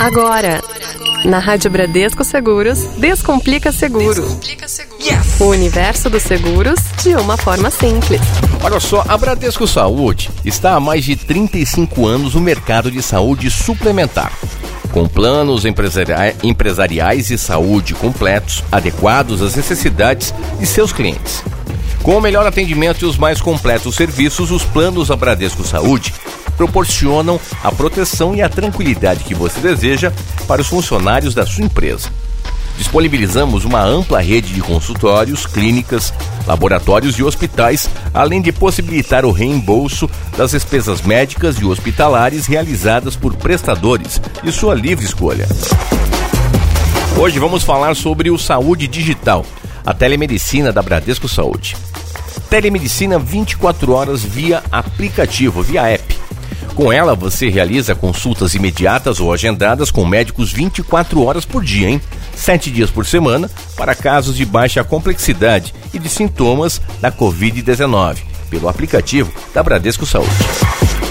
[0.00, 0.62] Agora,
[1.24, 4.22] na Rádio Bradesco Seguros, Descomplica Seguro.
[4.22, 5.02] Descomplica Seguro.
[5.02, 5.40] Yes!
[5.40, 8.20] O universo dos seguros de uma forma simples.
[8.62, 13.50] Olha só, a Bradesco Saúde está há mais de 35 anos no mercado de saúde
[13.50, 14.32] suplementar.
[14.92, 21.42] Com planos empresariais e saúde completos, adequados às necessidades de seus clientes.
[22.02, 26.14] Com o melhor atendimento e os mais completos serviços, os planos da Bradesco Saúde
[26.58, 30.12] proporcionam a proteção e a tranquilidade que você deseja
[30.48, 32.10] para os funcionários da sua empresa.
[32.76, 36.12] Disponibilizamos uma ampla rede de consultórios, clínicas,
[36.46, 43.34] laboratórios e hospitais, além de possibilitar o reembolso das despesas médicas e hospitalares realizadas por
[43.34, 45.46] prestadores de sua livre escolha.
[47.16, 49.44] Hoje vamos falar sobre o Saúde Digital,
[49.84, 51.76] a telemedicina da Bradesco Saúde.
[52.48, 56.07] Telemedicina 24 horas via aplicativo, via app
[56.78, 62.00] com ela, você realiza consultas imediatas ou agendadas com médicos 24 horas por dia, hein?
[62.36, 68.68] Sete dias por semana, para casos de baixa complexidade e de sintomas da Covid-19, pelo
[68.68, 70.30] aplicativo da Bradesco Saúde.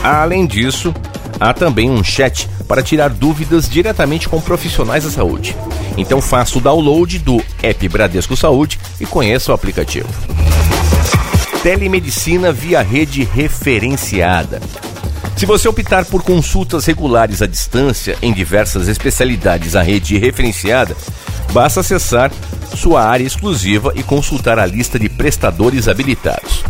[0.01, 0.93] Além disso,
[1.37, 5.53] há também um chat para tirar dúvidas diretamente com profissionais da saúde.
[5.97, 10.07] Então faça o download do app Bradesco Saúde e conheça o aplicativo.
[11.61, 14.61] Telemedicina via rede referenciada.
[15.37, 20.97] Se você optar por consultas regulares à distância em diversas especialidades à rede referenciada,
[21.53, 22.31] basta acessar
[22.75, 26.63] sua área exclusiva e consultar a lista de prestadores habilitados.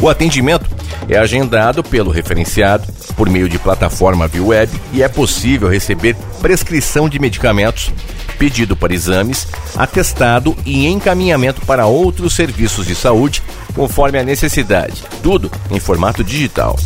[0.00, 0.68] O atendimento
[1.08, 2.84] é agendado pelo referenciado
[3.16, 7.92] por meio de plataforma via web e é possível receber prescrição de medicamentos,
[8.40, 13.40] pedido para exames, atestado e encaminhamento para outros serviços de saúde
[13.72, 16.76] conforme a necessidade, tudo em formato digital.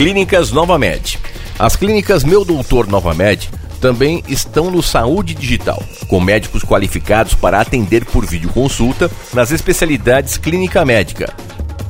[0.00, 1.18] Clínicas Nova Med.
[1.58, 3.50] As clínicas Meu Doutor Nova Med
[3.82, 10.86] também estão no Saúde Digital, com médicos qualificados para atender por videoconsulta nas especialidades clínica
[10.86, 11.30] médica,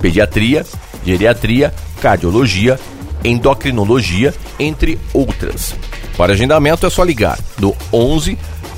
[0.00, 0.66] pediatria,
[1.06, 1.72] geriatria,
[2.02, 2.80] cardiologia,
[3.22, 5.76] endocrinologia, entre outras.
[6.16, 8.36] Para agendamento é só ligar no 11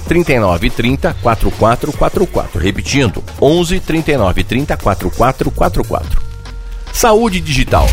[0.09, 2.60] 39 30 4444.
[2.60, 6.20] Repetindo, 11 39 30 4444.
[6.93, 7.87] Saúde Digital.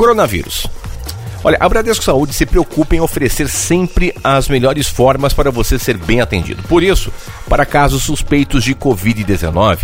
[0.00, 0.66] Coronavírus.
[1.44, 5.98] Olha, a Bradesco Saúde se preocupa em oferecer sempre as melhores formas para você ser
[5.98, 6.62] bem atendido.
[6.62, 7.12] Por isso,
[7.46, 9.80] para casos suspeitos de Covid-19,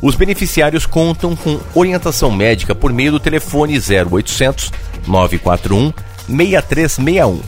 [0.00, 4.70] os beneficiários contam com orientação médica por meio do telefone 0800
[5.08, 5.92] 941
[6.28, 7.40] 6361.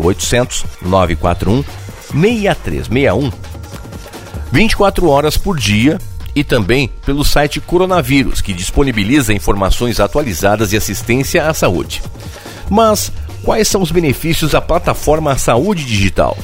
[0.00, 1.64] 0800 941
[2.10, 3.30] 6361.
[4.50, 6.00] 24 horas por dia
[6.34, 12.02] e também pelo site Coronavírus, que disponibiliza informações atualizadas e assistência à saúde.
[12.68, 13.12] Mas
[13.42, 16.36] quais são os benefícios da plataforma Saúde Digital?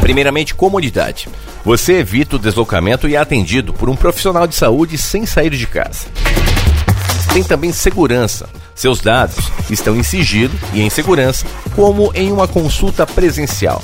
[0.00, 1.28] Primeiramente, comodidade.
[1.64, 5.66] Você evita o deslocamento e é atendido por um profissional de saúde sem sair de
[5.66, 6.06] casa.
[7.32, 8.48] Tem também segurança.
[8.74, 11.44] Seus dados estão em sigilo e em segurança,
[11.74, 13.82] como em uma consulta presencial.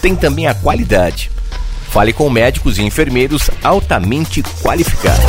[0.00, 1.30] Tem também a qualidade.
[1.92, 5.26] Fale com médicos e enfermeiros altamente qualificados.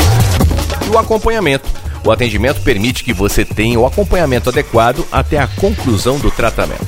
[0.88, 1.70] E o acompanhamento.
[2.06, 6.88] O atendimento permite que você tenha o acompanhamento adequado até a conclusão do tratamento.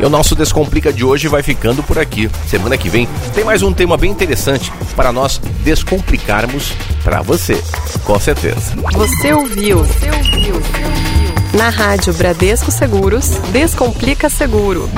[0.00, 2.28] E o nosso Descomplica de hoje vai ficando por aqui.
[2.48, 6.72] Semana que vem tem mais um tema bem interessante para nós descomplicarmos
[7.04, 7.62] para você.
[8.04, 8.74] Com certeza.
[8.92, 9.84] Você ouviu?
[9.84, 10.54] Você ouviu?
[11.54, 14.88] Na Rádio Bradesco Seguros, Descomplica Seguro.